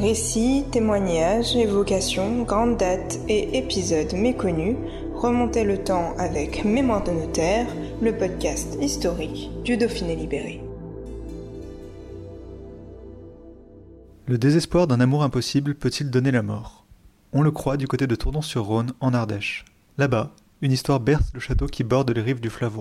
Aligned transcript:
Récits, 0.00 0.64
témoignages, 0.70 1.56
évocations, 1.56 2.42
grandes 2.42 2.76
dates 2.76 3.18
et 3.28 3.56
épisodes 3.56 4.12
méconnus, 4.12 4.76
remontez 5.14 5.64
le 5.64 5.82
temps 5.82 6.14
avec 6.18 6.66
Mémoire 6.66 7.02
de 7.02 7.12
notaire, 7.12 7.66
le 8.02 8.14
podcast 8.14 8.76
historique 8.82 9.50
du 9.64 9.78
Dauphiné 9.78 10.14
libéré. 10.14 10.62
Le 14.26 14.36
désespoir 14.36 14.86
d'un 14.86 15.00
amour 15.00 15.22
impossible 15.22 15.74
peut-il 15.74 16.10
donner 16.10 16.30
la 16.30 16.42
mort? 16.42 16.84
On 17.32 17.40
le 17.40 17.50
croit 17.50 17.78
du 17.78 17.88
côté 17.88 18.06
de 18.06 18.14
Tournon-sur-Rhône, 18.14 18.92
en 19.00 19.14
Ardèche. 19.14 19.64
Là-bas, 19.96 20.32
une 20.60 20.72
histoire 20.72 21.00
berce 21.00 21.32
le 21.32 21.40
château 21.40 21.66
qui 21.66 21.84
borde 21.84 22.10
les 22.10 22.20
rives 22.20 22.40
du 22.40 22.50
fleuve. 22.50 22.78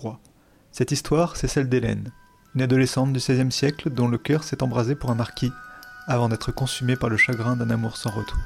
Cette 0.73 0.91
histoire, 0.91 1.37
c'est 1.37 1.47
celle 1.47 1.69
d'Hélène, 1.69 2.11
une 2.55 2.61
adolescente 2.61 3.13
du 3.13 3.19
XVIe 3.19 3.51
siècle 3.51 3.89
dont 3.89 4.09
le 4.09 4.17
cœur 4.17 4.43
s'est 4.43 4.61
embrasé 4.61 4.95
pour 4.95 5.11
un 5.11 5.15
marquis, 5.15 5.51
avant 6.07 6.29
d'être 6.29 6.51
consumé 6.51 6.95
par 6.95 7.09
le 7.09 7.17
chagrin 7.17 7.55
d'un 7.55 7.69
amour 7.69 7.97
sans 7.97 8.11
retour. 8.11 8.39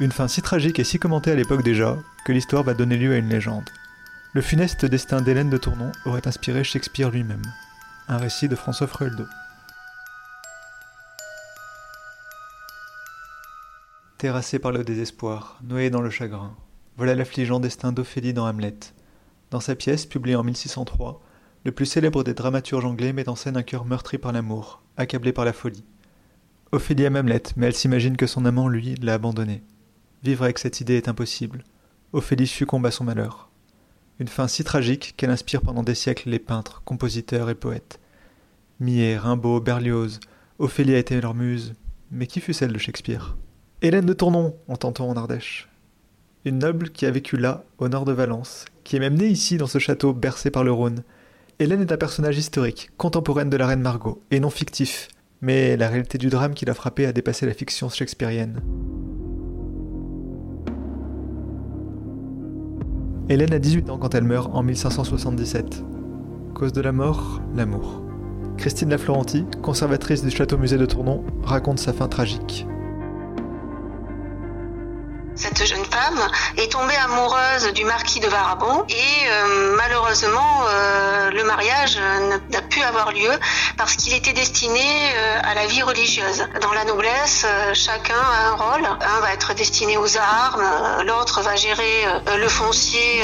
Une 0.00 0.12
fin 0.12 0.28
si 0.28 0.42
tragique 0.42 0.78
et 0.78 0.84
si 0.84 0.98
commentée 0.98 1.30
à 1.30 1.34
l'époque 1.34 1.62
déjà, 1.62 1.96
que 2.24 2.32
l'histoire 2.32 2.62
va 2.62 2.74
donner 2.74 2.96
lieu 2.96 3.14
à 3.14 3.16
une 3.16 3.28
légende. 3.28 3.70
Le 4.34 4.42
funeste 4.42 4.84
destin 4.84 5.22
d'Hélène 5.22 5.48
de 5.48 5.56
Tournon 5.56 5.92
aurait 6.04 6.28
inspiré 6.28 6.64
Shakespeare 6.64 7.10
lui-même. 7.10 7.42
Un 8.08 8.18
récit 8.18 8.48
de 8.48 8.56
François 8.56 8.86
Frueldo. 8.86 9.24
Terrassée 14.18 14.58
par 14.58 14.72
le 14.72 14.84
désespoir, 14.84 15.58
noyée 15.62 15.90
dans 15.90 16.02
le 16.02 16.10
chagrin, 16.10 16.54
voilà 16.96 17.14
l'affligeant 17.14 17.60
destin 17.60 17.92
d'Ophélie 17.92 18.32
dans 18.32 18.46
Hamlet. 18.46 18.78
Dans 19.50 19.60
sa 19.60 19.74
pièce, 19.74 20.06
publiée 20.06 20.36
en 20.36 20.42
1603, 20.42 21.22
le 21.64 21.72
plus 21.72 21.86
célèbre 21.86 22.24
des 22.24 22.34
dramaturges 22.34 22.84
anglais 22.84 23.12
met 23.12 23.28
en 23.28 23.36
scène 23.36 23.56
un 23.56 23.62
cœur 23.62 23.84
meurtri 23.84 24.18
par 24.18 24.32
l'amour, 24.32 24.82
accablé 24.96 25.32
par 25.32 25.44
la 25.44 25.52
folie. 25.52 25.84
Ophélie 26.76 27.04
aime 27.04 27.16
Hamlet, 27.16 27.42
mais 27.56 27.68
elle 27.68 27.74
s'imagine 27.74 28.18
que 28.18 28.26
son 28.26 28.44
amant, 28.44 28.68
lui, 28.68 28.96
l'a 29.00 29.14
abandonnée. 29.14 29.62
Vivre 30.22 30.44
avec 30.44 30.58
cette 30.58 30.82
idée 30.82 30.98
est 30.98 31.08
impossible. 31.08 31.64
Ophélie 32.12 32.46
succombe 32.46 32.84
à 32.84 32.90
son 32.90 33.04
malheur. 33.04 33.48
Une 34.18 34.28
fin 34.28 34.46
si 34.46 34.62
tragique 34.62 35.14
qu'elle 35.16 35.30
inspire 35.30 35.62
pendant 35.62 35.82
des 35.82 35.94
siècles 35.94 36.28
les 36.28 36.38
peintres, 36.38 36.82
compositeurs 36.84 37.48
et 37.48 37.54
poètes. 37.54 37.98
Millet, 38.78 39.16
Rimbaud, 39.16 39.60
Berlioz, 39.60 40.20
Ophélie 40.58 40.94
a 40.94 40.98
été 40.98 41.18
leur 41.18 41.32
muse, 41.32 41.72
mais 42.10 42.26
qui 42.26 42.40
fut 42.40 42.52
celle 42.52 42.74
de 42.74 42.78
Shakespeare? 42.78 43.38
Hélène 43.80 44.04
de 44.04 44.12
Tournon, 44.12 44.54
entend-on 44.68 45.08
en 45.08 45.16
Ardèche. 45.16 45.70
Une 46.44 46.58
noble 46.58 46.90
qui 46.90 47.06
a 47.06 47.10
vécu 47.10 47.38
là, 47.38 47.64
au 47.78 47.88
nord 47.88 48.04
de 48.04 48.12
Valence, 48.12 48.66
qui 48.84 48.96
est 48.96 49.00
même 49.00 49.14
née 49.14 49.28
ici 49.28 49.56
dans 49.56 49.66
ce 49.66 49.78
château 49.78 50.12
bercé 50.12 50.50
par 50.50 50.62
le 50.62 50.72
Rhône. 50.72 51.04
Hélène 51.58 51.80
est 51.80 51.92
un 51.92 51.96
personnage 51.96 52.36
historique, 52.36 52.90
contemporaine 52.98 53.48
de 53.48 53.56
la 53.56 53.66
reine 53.66 53.80
Margot, 53.80 54.20
et 54.30 54.40
non 54.40 54.50
fictif, 54.50 55.08
mais 55.40 55.76
la 55.76 55.88
réalité 55.88 56.18
du 56.18 56.28
drame 56.28 56.54
qui 56.54 56.64
l'a 56.64 56.74
frappé 56.74 57.06
a 57.06 57.12
dépassé 57.12 57.46
la 57.46 57.54
fiction 57.54 57.88
shakespearienne. 57.88 58.60
Hélène 63.28 63.52
a 63.52 63.58
18 63.58 63.90
ans 63.90 63.98
quand 63.98 64.14
elle 64.14 64.24
meurt 64.24 64.50
en 64.54 64.62
1577. 64.62 65.82
Cause 66.54 66.72
de 66.72 66.80
la 66.80 66.92
mort, 66.92 67.40
l'amour. 67.54 68.02
Christine 68.56 68.90
Laflorenti, 68.90 69.44
conservatrice 69.62 70.22
du 70.22 70.30
château-musée 70.30 70.78
de 70.78 70.86
Tournon, 70.86 71.24
raconte 71.42 71.78
sa 71.78 71.92
fin 71.92 72.08
tragique. 72.08 72.66
Cette 75.36 75.66
jeune 75.66 75.84
femme 75.84 76.30
est 76.56 76.72
tombée 76.72 76.96
amoureuse 76.96 77.70
du 77.74 77.84
marquis 77.84 78.20
de 78.20 78.26
Varabon 78.26 78.86
et 78.88 78.94
euh, 79.28 79.76
malheureusement 79.76 80.64
euh, 80.66 81.30
le 81.30 81.44
mariage 81.44 81.98
n'a 82.50 82.62
pu 82.62 82.82
avoir 82.82 83.12
lieu 83.12 83.30
parce 83.76 83.96
qu'il 83.96 84.14
était 84.14 84.32
destiné 84.32 84.80
euh, 84.80 85.40
à 85.42 85.54
la 85.54 85.66
vie 85.66 85.82
religieuse. 85.82 86.48
Dans 86.62 86.72
la 86.72 86.84
noblesse, 86.84 87.44
chacun 87.74 88.14
a 88.14 88.48
un 88.48 88.54
rôle. 88.54 88.86
Un 88.86 89.20
va 89.20 89.34
être 89.34 89.52
destiné 89.52 89.98
aux 89.98 90.16
armes, 90.16 90.64
l'autre 91.04 91.42
va 91.42 91.54
gérer 91.54 92.06
le 92.38 92.48
foncier 92.48 93.22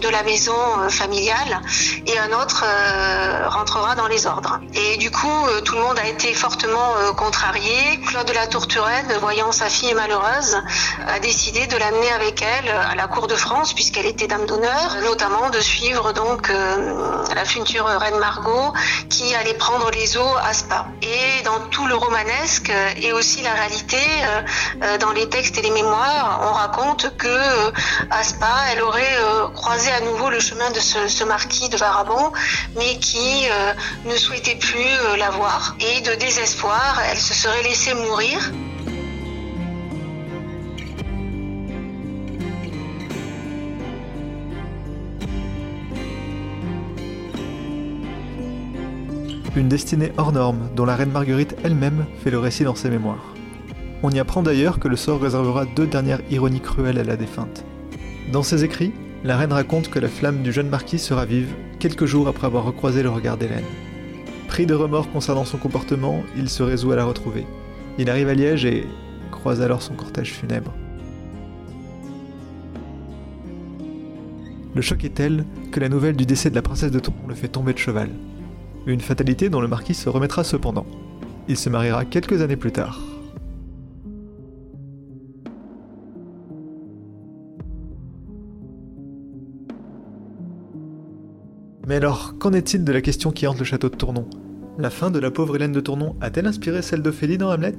de 0.00 0.08
la 0.08 0.22
maison 0.24 0.54
familiale 0.90 1.60
et 2.06 2.18
un 2.18 2.32
autre 2.32 2.64
rentrera 3.48 3.94
dans 3.94 4.08
les 4.08 4.26
ordres. 4.26 4.60
Et 4.74 4.98
du 4.98 5.10
coup, 5.10 5.46
tout 5.64 5.74
le 5.74 5.80
monde 5.80 5.98
a 5.98 6.06
été 6.06 6.34
fortement 6.34 6.94
contrarié. 7.16 8.00
Claude 8.06 8.26
de 8.26 8.32
la 8.32 8.46
Tourturenne, 8.46 9.12
voyant 9.20 9.52
sa 9.52 9.68
fille 9.68 9.94
malheureuse, 9.94 10.58
a 11.06 11.18
décidé 11.18 11.45
de 11.52 11.76
l'amener 11.76 12.10
avec 12.10 12.42
elle 12.42 12.68
à 12.70 12.96
la 12.96 13.06
cour 13.06 13.28
de 13.28 13.36
France 13.36 13.72
puisqu'elle 13.72 14.06
était 14.06 14.26
dame 14.26 14.46
d'honneur, 14.46 14.96
notamment 15.04 15.48
de 15.50 15.60
suivre 15.60 16.12
donc 16.12 16.50
euh, 16.50 17.24
la 17.34 17.44
future 17.44 17.86
reine 17.86 18.18
Margot 18.18 18.72
qui 19.08 19.32
allait 19.34 19.54
prendre 19.54 19.90
les 19.92 20.16
eaux 20.16 20.36
à 20.42 20.52
Spa. 20.52 20.86
Et 21.02 21.42
dans 21.44 21.60
tout 21.70 21.86
le 21.86 21.94
romanesque 21.94 22.72
et 22.96 23.12
aussi 23.12 23.42
la 23.42 23.52
réalité, 23.52 23.96
euh, 23.96 24.42
euh, 24.82 24.98
dans 24.98 25.12
les 25.12 25.28
textes 25.28 25.56
et 25.58 25.62
les 25.62 25.70
mémoires, 25.70 26.40
on 26.42 26.52
raconte 26.52 27.16
que 27.16 27.70
à 28.10 28.24
Spa, 28.24 28.52
elle 28.72 28.82
aurait 28.82 29.16
croisé 29.54 29.92
à 29.92 30.00
nouveau 30.00 30.30
le 30.30 30.40
chemin 30.40 30.70
de 30.70 30.80
ce, 30.80 31.06
ce 31.06 31.22
marquis 31.22 31.68
de 31.68 31.76
Varabon, 31.76 32.32
mais 32.76 32.98
qui 32.98 33.48
ne 34.04 34.16
souhaitait 34.16 34.56
plus 34.56 35.16
la 35.16 35.30
voir. 35.30 35.76
Et 35.80 36.00
de 36.00 36.14
désespoir, 36.14 37.00
elle 37.10 37.18
se 37.18 37.34
serait 37.34 37.62
laissée 37.62 37.94
mourir. 37.94 38.50
Une 49.56 49.68
destinée 49.68 50.12
hors 50.18 50.32
norme 50.32 50.68
dont 50.76 50.84
la 50.84 50.96
reine 50.96 51.10
Marguerite 51.10 51.56
elle-même 51.64 52.04
fait 52.22 52.30
le 52.30 52.38
récit 52.38 52.64
dans 52.64 52.74
ses 52.74 52.90
mémoires. 52.90 53.34
On 54.02 54.10
y 54.10 54.18
apprend 54.18 54.42
d'ailleurs 54.42 54.78
que 54.78 54.88
le 54.88 54.96
sort 54.96 55.20
réservera 55.20 55.64
deux 55.64 55.86
dernières 55.86 56.20
ironies 56.30 56.60
cruelles 56.60 56.98
à 56.98 57.04
la 57.04 57.16
défunte. 57.16 57.64
Dans 58.32 58.42
ses 58.42 58.64
écrits, 58.64 58.92
la 59.24 59.36
reine 59.36 59.52
raconte 59.52 59.88
que 59.88 59.98
la 59.98 60.08
flamme 60.08 60.42
du 60.42 60.52
jeune 60.52 60.68
marquis 60.68 60.98
sera 60.98 61.24
vive 61.24 61.54
quelques 61.78 62.04
jours 62.04 62.28
après 62.28 62.46
avoir 62.46 62.64
recroisé 62.64 63.02
le 63.02 63.08
regard 63.08 63.38
d'Hélène. 63.38 63.64
Pris 64.48 64.66
de 64.66 64.74
remords 64.74 65.10
concernant 65.10 65.44
son 65.44 65.58
comportement, 65.58 66.22
il 66.36 66.48
se 66.48 66.62
résout 66.62 66.92
à 66.92 66.96
la 66.96 67.04
retrouver. 67.04 67.46
Il 67.98 68.10
arrive 68.10 68.28
à 68.28 68.34
Liège 68.34 68.66
et 68.66 68.86
croise 69.30 69.62
alors 69.62 69.82
son 69.82 69.94
cortège 69.94 70.32
funèbre. 70.32 70.74
Le 74.74 74.82
choc 74.82 75.04
est 75.04 75.14
tel 75.14 75.46
que 75.72 75.80
la 75.80 75.88
nouvelle 75.88 76.16
du 76.16 76.26
décès 76.26 76.50
de 76.50 76.54
la 76.54 76.62
princesse 76.62 76.90
de 76.90 76.98
Toulon 76.98 77.16
le 77.28 77.34
fait 77.34 77.48
tomber 77.48 77.72
de 77.72 77.78
cheval. 77.78 78.10
Une 78.86 79.00
fatalité 79.00 79.48
dont 79.48 79.60
le 79.60 79.66
marquis 79.66 79.94
se 79.94 80.08
remettra 80.08 80.44
cependant. 80.44 80.86
Il 81.48 81.56
se 81.56 81.68
mariera 81.68 82.04
quelques 82.04 82.40
années 82.40 82.56
plus 82.56 82.70
tard. 82.70 83.00
Mais 91.88 91.96
alors, 91.96 92.36
qu'en 92.38 92.52
est-il 92.52 92.84
de 92.84 92.92
la 92.92 93.00
question 93.00 93.30
qui 93.30 93.46
hante 93.46 93.58
le 93.58 93.64
château 93.64 93.88
de 93.88 93.96
Tournon? 93.96 94.28
La 94.78 94.90
fin 94.90 95.10
de 95.10 95.18
la 95.18 95.30
pauvre 95.30 95.56
Hélène 95.56 95.72
de 95.72 95.80
Tournon 95.80 96.16
a-t-elle 96.20 96.46
inspiré 96.46 96.82
celle 96.82 97.02
d'Ophélie 97.02 97.38
dans 97.38 97.50
Hamlet? 97.50 97.78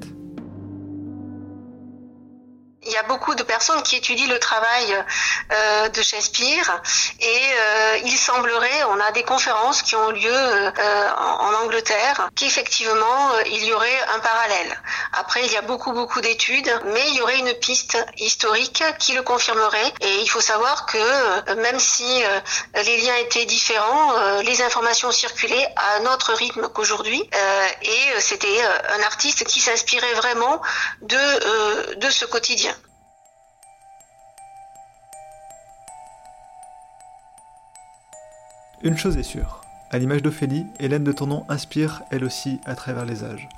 Y 2.98 3.00
a 3.00 3.04
beaucoup 3.04 3.36
de 3.36 3.44
personnes 3.44 3.84
qui 3.84 3.96
étudient 3.96 4.28
le 4.28 4.40
travail 4.40 5.06
euh, 5.52 5.90
de 5.90 6.02
Shakespeare 6.02 6.82
et 7.20 7.42
euh, 7.60 7.98
il 8.06 8.18
semblerait, 8.18 8.84
on 8.90 9.00
a 9.00 9.12
des 9.12 9.24
conférences 9.24 9.84
qui 9.84 9.96
ont 9.96 10.10
lieu 10.10 10.34
euh, 10.34 11.10
en, 11.18 11.54
Angleterre, 11.64 12.30
qu'effectivement 12.36 13.20
il 13.46 13.64
y 13.66 13.74
aurait 13.74 14.00
un 14.16 14.20
parallèle. 14.20 14.82
Après, 15.14 15.46
il 15.46 15.52
y 15.52 15.58
a 15.58 15.62
beaucoup 15.62 15.92
beaucoup 15.92 16.22
d'études, 16.22 16.72
mais 16.86 17.04
il 17.10 17.16
y 17.16 17.22
aurait 17.22 17.40
une 17.40 17.54
piste 17.54 17.98
historique 18.18 18.84
qui 19.00 19.14
le 19.14 19.22
confirmerait. 19.22 19.94
Et 20.02 20.22
il 20.22 20.30
faut 20.30 20.42
savoir 20.42 20.86
que 20.86 21.54
même 21.56 21.80
si 21.80 22.24
les 22.76 22.98
liens 22.98 23.16
étaient 23.16 23.46
différents, 23.46 24.14
les 24.42 24.62
informations 24.62 25.12
circulaient 25.12 25.68
à 25.76 25.98
un 25.98 26.14
autre 26.14 26.34
rythme 26.34 26.70
qu'aujourd'hui. 26.70 27.22
et 27.82 28.20
c'était 28.20 28.62
un 28.98 29.02
artiste 29.04 29.46
qui 29.46 29.60
s'inspirait 29.60 30.14
vraiment 30.14 30.62
de 31.02 31.96
de 31.96 32.10
ce 32.10 32.26
quotidien. 32.26 32.76
Une 38.84 38.96
chose 38.96 39.18
est 39.18 39.24
sûre, 39.24 39.62
À 39.90 39.98
l'image 39.98 40.22
d'Ophélie, 40.22 40.68
Hélène 40.80 41.04
de 41.04 41.12
Tournon 41.12 41.46
inspire 41.50 42.04
elle 42.12 42.24
aussi 42.24 42.60
à 42.66 42.76
travers 42.76 43.06
les 43.06 43.24
âges. 43.24 43.50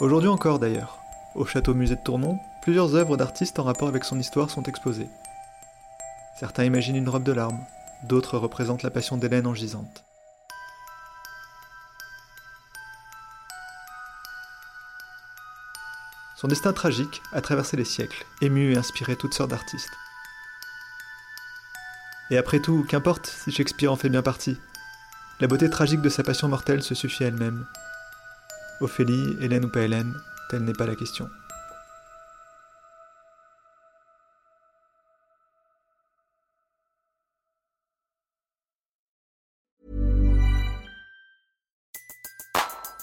Aujourd'hui 0.00 0.30
encore 0.30 0.58
d'ailleurs. 0.58 0.98
Au 1.34 1.44
château 1.44 1.74
musée 1.74 1.96
de 1.96 2.00
Tournon, 2.00 2.38
plusieurs 2.62 2.94
œuvres 2.94 3.18
d'artistes 3.18 3.58
en 3.58 3.64
rapport 3.64 3.88
avec 3.88 4.04
son 4.04 4.18
histoire 4.18 4.48
sont 4.48 4.62
exposées. 4.62 5.10
Certains 6.40 6.64
imaginent 6.64 6.96
une 6.96 7.10
robe 7.10 7.24
de 7.24 7.32
larmes, 7.32 7.60
d'autres 8.04 8.38
représentent 8.38 8.82
la 8.82 8.90
passion 8.90 9.18
d'Hélène 9.18 9.46
en 9.46 9.54
gisante. 9.54 10.04
Son 16.36 16.48
destin 16.48 16.72
tragique 16.72 17.20
a 17.32 17.42
traversé 17.42 17.76
les 17.76 17.84
siècles, 17.84 18.24
ému 18.40 18.72
et 18.72 18.78
inspiré 18.78 19.14
toutes 19.16 19.34
sortes 19.34 19.50
d'artistes. 19.50 19.92
Et 22.34 22.36
après 22.36 22.58
tout, 22.58 22.84
qu'importe 22.88 23.28
si 23.28 23.52
Shakespeare 23.52 23.92
en 23.92 23.94
fait 23.94 24.08
bien 24.08 24.20
partie. 24.20 24.58
La 25.38 25.46
beauté 25.46 25.70
tragique 25.70 26.02
de 26.02 26.08
sa 26.08 26.24
passion 26.24 26.48
mortelle 26.48 26.82
se 26.82 26.92
suffit 26.92 27.22
elle-même. 27.22 27.64
Ophélie, 28.80 29.36
Hélène 29.40 29.66
ou 29.66 29.68
pas 29.68 29.82
Hélène, 29.82 30.12
telle 30.50 30.64
n'est 30.64 30.72
pas 30.72 30.86
la 30.86 30.96
question. 30.96 31.28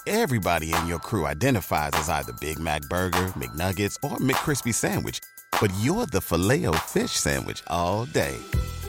Everybody 0.06 0.74
in 0.74 0.86
your 0.86 0.98
crew 0.98 1.24
identifies 1.24 1.92
as 1.94 2.10
either 2.10 2.34
Big 2.38 2.58
Mac 2.58 2.82
Burger, 2.90 3.32
McNuggets, 3.38 3.96
or 4.02 4.18
McCrispy 4.18 4.74
Sandwich. 4.74 5.20
But 5.58 5.70
you're 5.80 6.04
the 6.04 6.20
filet 6.20 6.66
fish 6.86 7.12
Sandwich 7.12 7.62
all 7.68 8.04
day. 8.04 8.36